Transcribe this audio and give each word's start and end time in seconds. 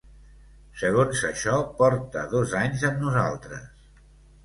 Segons 0.83 1.21
això 1.29 1.59
porta 1.83 2.25
dos 2.35 2.59
anys 2.65 2.89
amb 2.93 3.07
nosaltres. 3.07 3.73